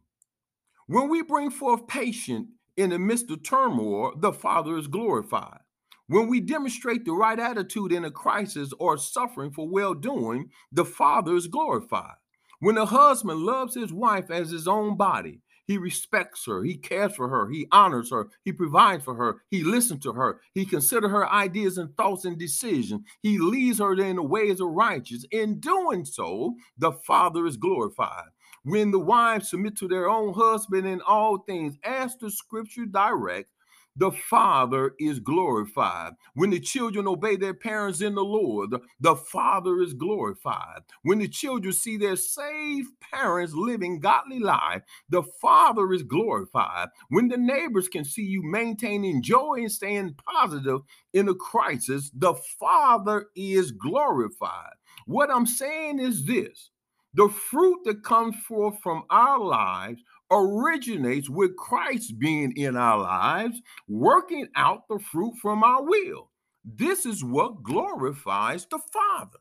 When 0.89 1.09
we 1.09 1.21
bring 1.21 1.49
forth 1.49 1.85
patience 1.85 2.47
in 2.77 2.91
the 2.91 2.99
midst 2.99 3.29
of 3.29 3.43
turmoil, 3.43 4.13
the 4.17 4.31
Father 4.31 4.77
is 4.77 4.87
glorified. 4.87 5.59
When 6.07 6.29
we 6.29 6.39
demonstrate 6.39 7.03
the 7.03 7.11
right 7.11 7.37
attitude 7.37 7.91
in 7.91 8.05
a 8.05 8.11
crisis 8.11 8.71
or 8.79 8.97
suffering 8.97 9.51
for 9.51 9.67
well 9.67 9.93
doing, 9.93 10.49
the 10.71 10.85
Father 10.85 11.35
is 11.35 11.47
glorified. 11.47 12.15
When 12.61 12.77
a 12.77 12.85
husband 12.85 13.41
loves 13.41 13.75
his 13.75 13.91
wife 13.91 14.31
as 14.31 14.51
his 14.51 14.65
own 14.65 14.95
body, 14.95 15.41
he 15.65 15.77
respects 15.77 16.45
her, 16.45 16.63
he 16.63 16.77
cares 16.77 17.13
for 17.17 17.27
her, 17.27 17.49
he 17.49 17.67
honors 17.69 18.11
her, 18.11 18.29
he 18.45 18.53
provides 18.53 19.03
for 19.03 19.15
her, 19.15 19.41
he 19.51 19.63
listens 19.63 20.01
to 20.03 20.13
her, 20.13 20.39
he 20.53 20.65
considers 20.65 21.11
her 21.11 21.29
ideas 21.29 21.77
and 21.77 21.97
thoughts 21.97 22.23
and 22.23 22.39
decisions, 22.39 23.01
he 23.21 23.37
leads 23.37 23.79
her 23.79 23.91
in 23.99 24.15
the 24.15 24.23
ways 24.23 24.61
of 24.61 24.69
righteousness. 24.69 25.25
In 25.31 25.59
doing 25.59 26.05
so, 26.05 26.55
the 26.77 26.93
Father 26.93 27.45
is 27.45 27.57
glorified. 27.57 28.29
When 28.67 28.91
the 28.91 28.99
wives 28.99 29.51
submit 29.51 29.77
to 29.77 29.87
their 29.87 30.09
own 30.09 30.33
husband 30.33 30.85
in 30.85 30.99
all 31.07 31.37
things, 31.37 31.77
as 31.85 32.17
the 32.17 32.29
scripture 32.29 32.85
directs, 32.85 33.53
the 33.95 34.11
Father 34.11 34.93
is 34.99 35.21
glorified. 35.21 36.11
When 36.33 36.49
the 36.49 36.59
children 36.59 37.07
obey 37.07 37.37
their 37.37 37.53
parents 37.53 38.01
in 38.01 38.13
the 38.13 38.25
Lord, 38.25 38.71
the 38.99 39.15
Father 39.15 39.79
is 39.79 39.93
glorified. 39.93 40.81
When 41.03 41.19
the 41.19 41.29
children 41.29 41.71
see 41.71 41.95
their 41.95 42.17
saved 42.17 42.89
parents 42.99 43.53
living 43.53 44.01
godly 44.01 44.39
life, 44.39 44.81
the 45.07 45.23
Father 45.41 45.93
is 45.93 46.03
glorified. 46.03 46.89
When 47.07 47.29
the 47.29 47.37
neighbors 47.37 47.87
can 47.87 48.03
see 48.03 48.23
you 48.23 48.43
maintaining 48.43 49.23
joy 49.23 49.59
and 49.59 49.71
staying 49.71 50.15
positive 50.29 50.81
in 51.13 51.29
a 51.29 51.33
crisis, 51.33 52.11
the 52.13 52.33
Father 52.59 53.27
is 53.33 53.71
glorified. 53.71 54.73
What 55.05 55.31
I'm 55.31 55.45
saying 55.45 55.99
is 55.99 56.25
this 56.25 56.69
the 57.17 57.29
fruit 57.29 57.79
that 57.85 58.03
comes 58.03 58.35
forth 58.47 58.79
from 58.83 59.03
our 59.09 59.39
lives 59.39 60.03
originates 60.29 61.29
with 61.29 61.55
Christ 61.57 62.19
being 62.19 62.53
in 62.55 62.77
our 62.77 62.99
lives, 62.99 63.59
working 63.87 64.47
out 64.55 64.87
the 64.87 64.99
fruit 64.99 65.33
from 65.41 65.63
our 65.63 65.83
will. 65.83 66.29
This 66.63 67.07
is 67.07 67.23
what 67.23 67.63
glorifies 67.63 68.67
the 68.67 68.79
Father. 68.93 69.39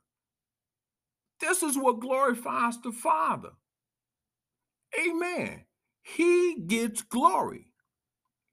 This 1.38 1.62
is 1.62 1.76
what 1.76 2.00
glorifies 2.00 2.80
the 2.80 2.92
Father. 2.92 3.50
Amen. 5.06 5.66
He 6.02 6.62
gets 6.66 7.02
glory 7.02 7.66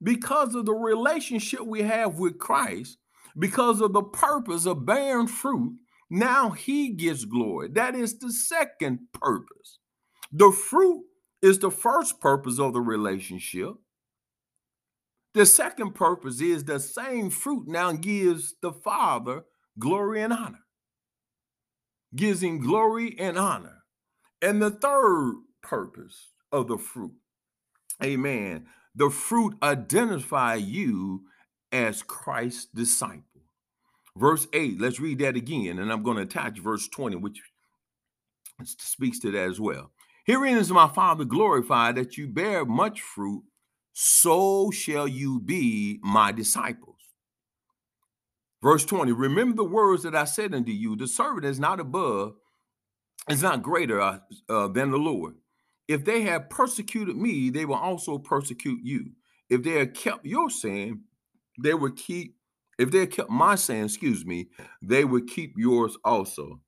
because 0.02 0.54
of 0.54 0.66
the 0.66 0.74
relationship 0.74 1.62
we 1.62 1.84
have 1.84 2.20
with 2.20 2.40
Christ, 2.40 2.98
because 3.40 3.80
of 3.80 3.94
the 3.94 4.04
purpose 4.04 4.66
of 4.66 4.86
bearing 4.86 5.28
fruit. 5.28 5.78
Now 6.16 6.52
he 6.52 6.90
gets 6.90 7.26
glory. 7.26 7.70
That 7.70 7.96
is 7.96 8.20
the 8.20 8.32
second 8.32 9.00
purpose. 9.14 9.80
The 10.32 10.52
fruit 10.52 11.06
is 11.42 11.58
the 11.58 11.72
first 11.72 12.22
purpose 12.22 12.60
of 12.60 12.74
the 12.74 12.82
relationship. 12.82 13.74
The 15.34 15.48
second 15.48 15.96
purpose 15.96 16.40
is 16.40 16.66
the 16.66 16.80
same 16.80 17.32
fruit 17.32 17.68
now 17.68 17.94
gives 17.94 18.54
the 18.62 18.72
Father 18.72 19.46
glory 19.80 20.22
and 20.22 20.32
honor, 20.32 20.66
gives 22.16 22.44
him 22.44 22.60
glory 22.60 23.16
and 23.18 23.36
honor. 23.36 23.80
And 24.40 24.62
the 24.62 24.70
third 24.70 25.38
purpose 25.64 26.34
of 26.52 26.68
the 26.68 26.78
fruit, 26.78 27.16
amen, 28.04 28.68
the 28.94 29.10
fruit 29.10 29.56
identify 29.64 30.54
you 30.54 31.24
as 31.72 32.04
Christ's 32.04 32.66
disciple. 32.66 33.33
Verse 34.16 34.48
8, 34.54 34.80
let's 34.80 35.00
read 35.00 35.20
that 35.20 35.36
again, 35.36 35.80
and 35.80 35.92
I'm 35.92 36.04
going 36.04 36.18
to 36.18 36.24
attach 36.24 36.60
verse 36.60 36.88
20, 36.88 37.16
which 37.18 37.42
speaks 38.64 39.20
to 39.20 39.32
that 39.32 39.50
as 39.50 39.60
well. 39.60 39.92
Herein 40.26 40.58
is 40.58 40.72
my 40.72 40.88
Father 40.88 41.26
glorified 41.26 41.96
that 41.96 42.16
you 42.18 42.28
bear 42.28 42.64
much 42.64 43.02
fruit, 43.02 43.44
so 43.94 44.72
shall 44.72 45.08
you 45.08 45.40
be 45.40 46.00
my 46.04 46.32
disciples. 46.32 46.98
Verse 48.62 48.86
20 48.86 49.12
Remember 49.12 49.58
the 49.58 49.64
words 49.64 50.04
that 50.04 50.16
I 50.16 50.24
said 50.24 50.54
unto 50.54 50.72
you 50.72 50.96
the 50.96 51.08
servant 51.08 51.46
is 51.46 51.60
not 51.60 51.80
above, 51.80 52.36
is 53.30 53.44
not 53.44 53.64
greater 53.64 54.00
uh, 54.00 54.20
uh, 54.48 54.68
than 54.70 54.92
the 54.92 54.98
Lord. 54.98 55.36
If 55.88 56.06
they 56.06 56.22
have 56.22 56.50
persecuted 56.50 57.18
me, 57.18 57.50
they 57.50 57.66
will 57.66 57.76
also 57.76 58.18
persecute 58.18 58.80
you. 58.84 59.12
If 59.50 59.64
they 59.64 59.72
have 59.72 59.94
kept 59.94 60.26
your 60.26 60.50
saying, 60.50 61.02
they 61.62 61.74
will 61.74 61.92
keep 61.92 62.38
If 62.78 62.92
they 62.92 63.08
kept 63.08 63.30
my 63.30 63.56
saying, 63.56 63.86
excuse 63.86 64.26
me, 64.26 64.50
they 64.82 65.06
would 65.06 65.28
keep 65.28 65.54
yours 65.58 65.98
also. 66.04 66.62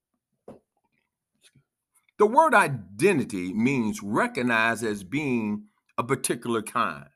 The 2.17 2.25
word 2.25 2.53
identity 2.53 3.53
means 3.53 4.01
recognized 4.01 4.83
as 4.85 5.03
being 5.03 5.65
a 5.97 6.03
particular 6.03 6.61
kind, 6.61 7.07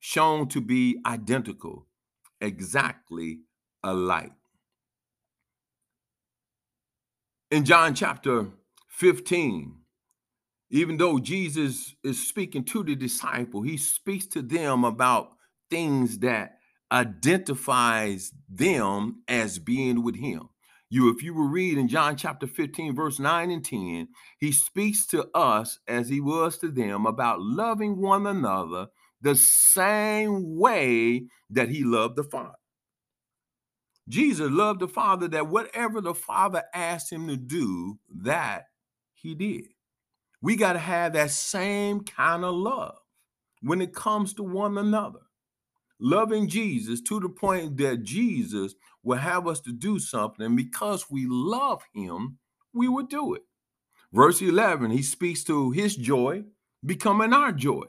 shown 0.00 0.48
to 0.48 0.60
be 0.60 0.98
identical, 1.04 1.86
exactly 2.40 3.40
alike. 3.82 4.32
In 7.50 7.66
John 7.66 7.94
chapter 7.94 8.46
15, 8.88 9.74
even 10.70 10.96
though 10.96 11.18
Jesus 11.18 11.94
is 12.02 12.26
speaking 12.26 12.64
to 12.64 12.82
the 12.82 12.96
disciple, 12.96 13.60
he 13.60 13.76
speaks 13.76 14.26
to 14.28 14.40
them 14.40 14.84
about 14.84 15.32
things 15.70 16.20
that 16.20 16.56
identifies 16.92 18.32
them 18.48 19.22
as 19.26 19.58
being 19.58 20.02
with 20.02 20.16
him. 20.16 20.50
You, 20.90 21.08
if 21.08 21.22
you 21.22 21.32
will 21.32 21.48
read 21.48 21.78
in 21.78 21.88
John 21.88 22.16
chapter 22.16 22.46
15, 22.46 22.94
verse 22.94 23.18
9 23.18 23.50
and 23.50 23.64
10, 23.64 24.08
he 24.38 24.52
speaks 24.52 25.06
to 25.06 25.26
us 25.34 25.78
as 25.88 26.10
he 26.10 26.20
was 26.20 26.58
to 26.58 26.70
them 26.70 27.06
about 27.06 27.40
loving 27.40 27.98
one 27.98 28.26
another 28.26 28.88
the 29.22 29.34
same 29.34 30.58
way 30.58 31.28
that 31.48 31.70
he 31.70 31.82
loved 31.82 32.16
the 32.16 32.24
Father. 32.24 32.58
Jesus 34.06 34.50
loved 34.50 34.80
the 34.80 34.88
Father 34.88 35.28
that 35.28 35.46
whatever 35.46 36.02
the 36.02 36.12
Father 36.12 36.62
asked 36.74 37.10
him 37.10 37.26
to 37.28 37.36
do, 37.38 37.98
that 38.14 38.64
he 39.14 39.34
did. 39.34 39.68
We 40.42 40.56
got 40.56 40.74
to 40.74 40.78
have 40.78 41.14
that 41.14 41.30
same 41.30 42.00
kind 42.00 42.44
of 42.44 42.54
love 42.54 42.96
when 43.62 43.80
it 43.80 43.94
comes 43.94 44.34
to 44.34 44.42
one 44.42 44.76
another 44.76 45.20
loving 46.02 46.48
Jesus 46.48 47.00
to 47.02 47.20
the 47.20 47.28
point 47.28 47.76
that 47.78 48.02
Jesus 48.02 48.74
will 49.02 49.18
have 49.18 49.46
us 49.46 49.60
to 49.60 49.72
do 49.72 49.98
something. 49.98 50.44
And 50.44 50.56
because 50.56 51.10
we 51.10 51.26
love 51.26 51.82
him, 51.94 52.38
we 52.74 52.88
will 52.88 53.04
do 53.04 53.34
it. 53.34 53.42
Verse 54.12 54.42
11, 54.42 54.90
he 54.90 55.02
speaks 55.02 55.42
to 55.44 55.70
his 55.70 55.96
joy 55.96 56.44
becoming 56.84 57.32
our 57.32 57.52
joy. 57.52 57.84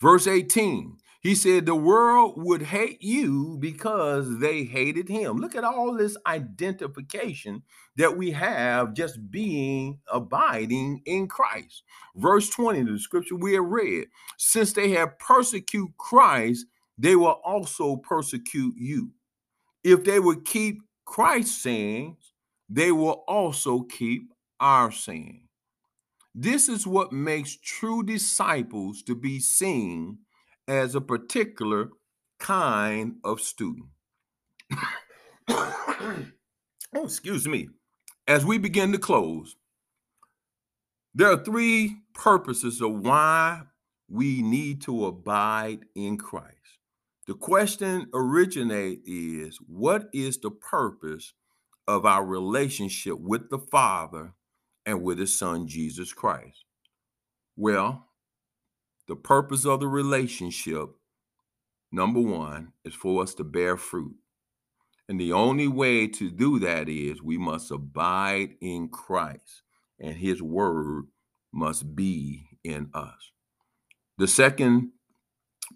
Verse 0.00 0.26
18, 0.26 0.98
he 1.20 1.34
said, 1.34 1.64
The 1.64 1.74
world 1.74 2.34
would 2.36 2.62
hate 2.62 3.00
you 3.00 3.56
because 3.58 4.40
they 4.40 4.64
hated 4.64 5.08
him. 5.08 5.38
Look 5.38 5.54
at 5.54 5.64
all 5.64 5.94
this 5.94 6.18
identification 6.26 7.62
that 7.96 8.16
we 8.16 8.32
have 8.32 8.92
just 8.92 9.30
being 9.30 10.00
abiding 10.12 11.00
in 11.06 11.28
Christ. 11.28 11.84
Verse 12.14 12.50
20, 12.50 12.82
the 12.82 12.98
scripture 12.98 13.36
we 13.36 13.54
have 13.54 13.64
read, 13.64 14.08
since 14.36 14.74
they 14.74 14.90
have 14.90 15.18
persecuted 15.18 15.96
Christ, 15.96 16.66
they 16.98 17.16
will 17.16 17.40
also 17.44 17.96
persecute 17.96 18.74
you. 18.76 19.10
If 19.82 20.04
they 20.04 20.20
would 20.20 20.44
keep 20.44 20.80
Christ's 21.04 21.62
sayings, 21.62 22.32
they 22.68 22.92
will 22.92 23.24
also 23.28 23.82
keep 23.82 24.32
our 24.60 24.90
saying. 24.90 25.48
This 26.34 26.68
is 26.68 26.86
what 26.86 27.12
makes 27.12 27.56
true 27.56 28.02
disciples 28.02 29.02
to 29.04 29.14
be 29.14 29.38
seen 29.38 30.18
as 30.66 30.94
a 30.94 31.00
particular 31.00 31.90
kind 32.40 33.16
of 33.22 33.40
student. 33.40 33.86
oh, 35.48 36.24
excuse 36.94 37.46
me. 37.46 37.68
As 38.26 38.44
we 38.44 38.58
begin 38.58 38.90
to 38.92 38.98
close, 38.98 39.56
there 41.14 41.30
are 41.30 41.44
three 41.44 41.98
purposes 42.14 42.80
of 42.80 43.00
why 43.00 43.62
we 44.08 44.42
need 44.42 44.80
to 44.82 45.06
abide 45.06 45.80
in 45.94 46.16
Christ. 46.16 46.54
The 47.26 47.34
question 47.34 48.08
originate 48.12 49.00
is 49.06 49.58
what 49.66 50.08
is 50.12 50.38
the 50.38 50.50
purpose 50.50 51.32
of 51.88 52.04
our 52.04 52.24
relationship 52.24 53.18
with 53.18 53.48
the 53.48 53.58
Father 53.58 54.34
and 54.84 55.02
with 55.02 55.18
his 55.18 55.38
son 55.38 55.66
Jesus 55.66 56.12
Christ? 56.12 56.64
Well, 57.56 58.08
the 59.08 59.16
purpose 59.16 59.64
of 59.64 59.80
the 59.80 59.88
relationship 59.88 60.90
number 61.90 62.20
1 62.20 62.72
is 62.84 62.94
for 62.94 63.22
us 63.22 63.34
to 63.34 63.44
bear 63.44 63.76
fruit. 63.76 64.16
And 65.08 65.20
the 65.20 65.32
only 65.32 65.68
way 65.68 66.06
to 66.08 66.30
do 66.30 66.58
that 66.60 66.88
is 66.88 67.22
we 67.22 67.38
must 67.38 67.70
abide 67.70 68.56
in 68.60 68.88
Christ 68.88 69.62
and 70.00 70.14
his 70.14 70.42
word 70.42 71.06
must 71.52 71.94
be 71.94 72.58
in 72.64 72.90
us. 72.94 73.30
The 74.18 74.28
second 74.28 74.90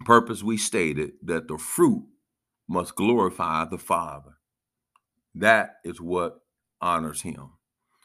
purpose 0.05 0.43
we 0.43 0.57
stated 0.57 1.13
that 1.23 1.47
the 1.47 1.57
fruit 1.57 2.05
must 2.67 2.95
glorify 2.95 3.65
the 3.65 3.77
Father. 3.77 4.37
That 5.35 5.75
is 5.83 6.01
what 6.01 6.41
honors 6.81 7.21
him. 7.21 7.51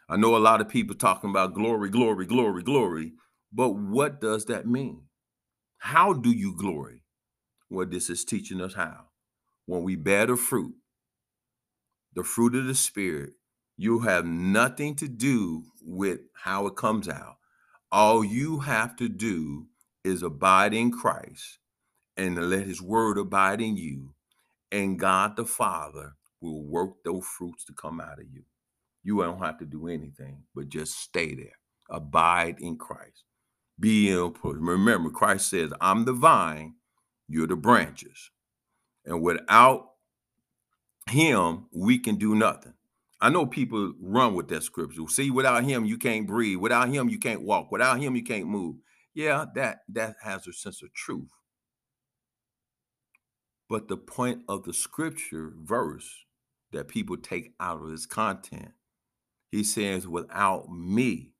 I 0.09 0.16
know 0.16 0.37
a 0.37 0.38
lot 0.38 0.61
of 0.61 0.69
people 0.69 0.95
talking 0.95 1.31
about 1.31 1.55
glory, 1.55 1.90
glory, 1.90 2.27
glory, 2.27 2.62
glory, 2.62 3.12
but 3.53 3.71
what 3.71 4.21
does 4.21 4.47
that 4.47 4.66
mean? 4.66 5.05
How 5.79 6.12
do 6.12 6.31
you 6.31 6.57
glory? 6.57 7.03
Well, 7.71 7.87
this 7.87 8.11
is 8.11 8.25
teaching 8.25 8.61
us 8.61 8.75
how. 8.75 9.07
When 9.66 9.83
we 9.83 9.97
bear 9.97 10.27
the 10.27 10.37
fruit, 10.37 10.75
the 12.14 12.25
fruit 12.25 12.55
of 12.55 12.66
the 12.66 12.75
Spirit, 12.75 13.33
you 13.77 14.01
have 14.01 14.27
nothing 14.27 14.95
to 14.97 15.09
do 15.09 15.64
with 15.83 16.21
how 16.45 16.66
it 16.66 16.77
comes 16.77 17.09
out. 17.09 17.37
All 17.90 18.25
you 18.25 18.61
have 18.61 18.97
to 18.97 19.09
do 19.09 19.66
is 20.05 20.23
abide 20.23 20.75
in 20.75 20.90
Christ 20.92 21.59
and 22.16 22.50
let 22.50 22.66
his 22.66 22.81
word 22.81 23.18
abide 23.18 23.61
in 23.61 23.77
you, 23.77 24.14
and 24.70 24.98
God 24.98 25.37
the 25.37 25.44
Father 25.44 26.14
will 26.40 26.62
work 26.64 27.03
those 27.05 27.24
fruits 27.24 27.64
to 27.64 27.72
come 27.72 28.00
out 28.00 28.20
of 28.20 28.27
you. 28.33 28.42
You 29.03 29.20
don't 29.22 29.38
have 29.38 29.59
to 29.59 29.66
do 29.66 29.88
anything 29.88 30.42
but 30.55 30.68
just 30.68 30.98
stay 30.98 31.35
there. 31.35 31.59
Abide 31.90 32.57
in 32.61 32.77
Christ. 32.77 33.24
Be 33.79 34.11
in 34.11 34.33
remember, 34.42 35.11
Christ 35.11 35.50
says, 35.50 35.72
I'm 35.81 36.05
the 36.05 36.12
vine, 36.12 36.74
you're 37.29 37.46
the 37.46 37.57
branches. 37.57 38.31
And 39.05 39.20
without 39.20 39.90
him, 41.11 41.66
we 41.72 41.98
can 41.98 42.16
do 42.16 42.35
nothing. 42.35 42.74
I 43.20 43.31
know 43.31 43.46
people 43.46 43.94
run 44.00 44.35
with 44.35 44.48
that 44.48 44.62
scripture. 44.62 45.03
See, 45.09 45.31
without 45.31 45.64
him, 45.64 45.85
you 45.85 45.98
can't 45.98 46.27
breathe. 46.27 46.59
Without 46.59 46.88
him, 46.88 47.09
you 47.09 47.18
can't 47.18 47.42
walk. 47.42 47.72
Without 47.72 48.00
him, 48.00 48.14
you 48.16 48.22
can't 48.22 48.46
move. 48.46 48.77
Yeah, 49.14 49.46
that 49.55 49.81
that 49.90 50.16
has 50.22 50.46
a 50.46 50.53
sense 50.53 50.83
of 50.83 50.92
truth. 50.92 51.29
But 53.68 53.88
the 53.88 53.96
point 53.96 54.42
of 54.48 54.64
the 54.64 54.74
scripture 54.74 55.53
verse 55.57 56.24
that 56.72 56.88
people 56.88 57.16
take 57.16 57.55
out 57.61 57.81
of 57.81 57.90
this 57.90 58.07
content, 58.07 58.72
he 59.50 59.64
says, 59.64 60.07
without 60.07 60.68
me, 60.68 61.33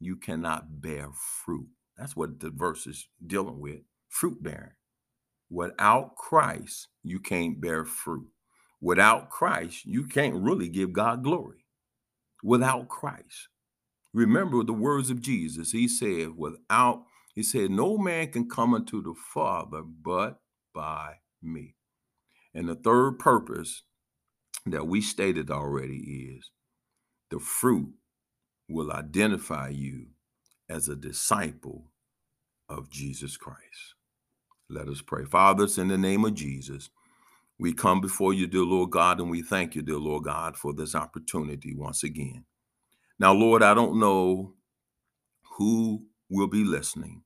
you 0.00 0.16
cannot 0.16 0.80
bear 0.82 1.08
fruit. 1.12 1.68
That's 1.96 2.16
what 2.16 2.40
the 2.40 2.50
verse 2.50 2.86
is 2.86 3.08
dealing 3.24 3.60
with 3.60 3.80
fruit 4.08 4.42
bearing. 4.42 4.72
Without 5.48 6.16
Christ, 6.16 6.88
you 7.02 7.20
can't 7.20 7.60
bear 7.60 7.84
fruit. 7.84 8.28
Without 8.80 9.30
Christ, 9.30 9.84
you 9.84 10.04
can't 10.06 10.34
really 10.34 10.68
give 10.68 10.92
God 10.92 11.22
glory. 11.22 11.64
Without 12.42 12.88
Christ. 12.88 13.48
Remember 14.12 14.64
the 14.64 14.72
words 14.72 15.08
of 15.08 15.20
Jesus. 15.22 15.70
He 15.70 15.86
said, 15.88 16.36
without, 16.36 17.04
he 17.34 17.42
said, 17.42 17.70
no 17.70 17.96
man 17.96 18.32
can 18.32 18.48
come 18.48 18.74
unto 18.74 19.02
the 19.02 19.14
Father 19.14 19.82
but 19.82 20.40
by 20.74 21.14
me. 21.42 21.74
And 22.54 22.68
the 22.68 22.74
third 22.74 23.18
purpose 23.18 23.82
that 24.66 24.86
we 24.86 25.00
stated 25.00 25.50
already 25.50 26.28
is 26.36 26.50
the 27.30 27.38
fruit 27.38 27.92
will 28.68 28.92
identify 28.92 29.68
you 29.68 30.06
as 30.68 30.88
a 30.88 30.96
disciple 30.96 31.90
of 32.68 32.90
Jesus 32.90 33.36
Christ. 33.36 33.94
Let 34.68 34.88
us 34.88 35.02
pray. 35.02 35.24
Fathers, 35.24 35.78
in 35.78 35.88
the 35.88 35.98
name 35.98 36.24
of 36.24 36.34
Jesus, 36.34 36.90
we 37.58 37.72
come 37.72 38.00
before 38.00 38.32
you, 38.32 38.46
dear 38.46 38.62
Lord 38.62 38.90
God, 38.90 39.20
and 39.20 39.30
we 39.30 39.42
thank 39.42 39.74
you, 39.74 39.82
dear 39.82 39.98
Lord 39.98 40.24
God, 40.24 40.56
for 40.56 40.72
this 40.72 40.94
opportunity 40.94 41.74
once 41.74 42.02
again. 42.02 42.44
Now, 43.18 43.32
Lord, 43.32 43.62
I 43.62 43.74
don't 43.74 44.00
know 44.00 44.54
who 45.58 46.06
will 46.30 46.48
be 46.48 46.64
listening. 46.64 47.22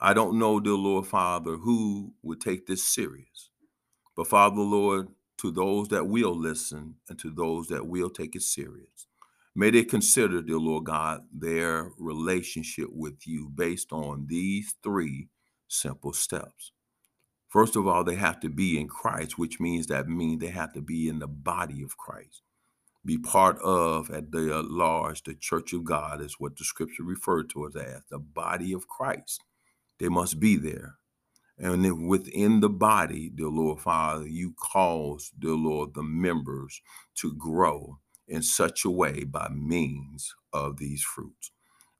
I 0.00 0.14
don't 0.14 0.38
know, 0.38 0.60
dear 0.60 0.74
Lord 0.74 1.06
Father, 1.06 1.56
who 1.56 2.14
will 2.22 2.36
take 2.36 2.66
this 2.66 2.84
serious. 2.84 3.50
But 4.18 4.26
Father, 4.26 4.62
Lord, 4.62 5.10
to 5.42 5.52
those 5.52 5.90
that 5.90 6.08
will 6.08 6.36
listen 6.36 6.96
and 7.08 7.16
to 7.20 7.30
those 7.30 7.68
that 7.68 7.86
will 7.86 8.10
take 8.10 8.34
it 8.34 8.42
serious, 8.42 9.06
may 9.54 9.70
they 9.70 9.84
consider, 9.84 10.42
dear 10.42 10.58
Lord 10.58 10.86
God, 10.86 11.22
their 11.32 11.92
relationship 11.96 12.88
with 12.90 13.28
you 13.28 13.48
based 13.48 13.92
on 13.92 14.26
these 14.28 14.74
three 14.82 15.28
simple 15.68 16.12
steps. 16.12 16.72
First 17.48 17.76
of 17.76 17.86
all, 17.86 18.02
they 18.02 18.16
have 18.16 18.40
to 18.40 18.48
be 18.48 18.80
in 18.80 18.88
Christ, 18.88 19.38
which 19.38 19.60
means 19.60 19.86
that 19.86 20.08
means 20.08 20.40
they 20.40 20.48
have 20.48 20.72
to 20.72 20.82
be 20.82 21.08
in 21.08 21.20
the 21.20 21.28
body 21.28 21.84
of 21.84 21.96
Christ. 21.96 22.42
Be 23.04 23.18
part 23.18 23.56
of 23.60 24.10
at 24.10 24.32
the 24.32 24.64
large, 24.64 25.22
the 25.22 25.34
church 25.34 25.72
of 25.72 25.84
God 25.84 26.20
is 26.20 26.40
what 26.40 26.56
the 26.56 26.64
scripture 26.64 27.04
referred 27.04 27.50
to 27.50 27.68
as, 27.68 27.76
as 27.76 28.02
the 28.10 28.18
body 28.18 28.72
of 28.72 28.88
Christ. 28.88 29.44
They 30.00 30.08
must 30.08 30.40
be 30.40 30.56
there. 30.56 30.97
And 31.58 31.84
then 31.84 32.06
within 32.06 32.60
the 32.60 32.68
body, 32.68 33.30
dear 33.34 33.48
Lord 33.48 33.80
Father, 33.80 34.26
you 34.26 34.54
cause, 34.56 35.32
dear 35.38 35.54
Lord, 35.54 35.94
the 35.94 36.04
members 36.04 36.80
to 37.16 37.34
grow 37.34 37.98
in 38.28 38.42
such 38.42 38.84
a 38.84 38.90
way 38.90 39.24
by 39.24 39.48
means 39.48 40.34
of 40.52 40.78
these 40.78 41.02
fruits. 41.02 41.50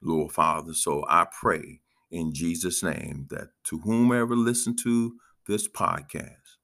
Lord 0.01 0.33
Father, 0.33 0.75
so 0.75 1.05
I 1.09 1.27
pray 1.41 1.81
in 2.11 2.33
Jesus' 2.33 2.83
name 2.83 3.27
that 3.31 3.49
to 3.65 3.79
whomever 3.79 4.37
listen 4.37 4.77
to 4.85 5.17
this 5.49 5.67
podcast, 5.67 6.57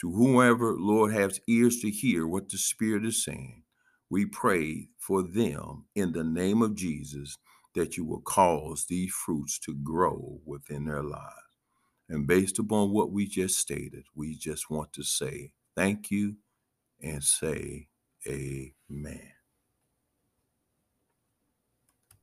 to 0.00 0.10
whomever, 0.10 0.74
Lord, 0.76 1.12
has 1.12 1.40
ears 1.46 1.78
to 1.80 1.90
hear 1.90 2.26
what 2.26 2.48
the 2.48 2.58
Spirit 2.58 3.04
is 3.04 3.24
saying, 3.24 3.62
we 4.10 4.26
pray 4.26 4.88
for 4.98 5.22
them 5.22 5.86
in 5.94 6.12
the 6.12 6.24
name 6.24 6.62
of 6.62 6.74
Jesus 6.74 7.36
that 7.74 7.96
you 7.96 8.04
will 8.04 8.20
cause 8.20 8.86
these 8.86 9.12
fruits 9.12 9.58
to 9.60 9.74
grow 9.74 10.40
within 10.44 10.86
their 10.86 11.02
lives. 11.02 11.43
And 12.14 12.28
based 12.28 12.60
upon 12.60 12.92
what 12.92 13.12
we 13.12 13.26
just 13.26 13.58
stated, 13.58 14.04
we 14.14 14.36
just 14.36 14.70
want 14.70 14.92
to 14.94 15.02
say 15.02 15.50
thank 15.76 16.12
you 16.12 16.36
and 17.02 17.24
say 17.24 17.88
amen. 18.28 19.33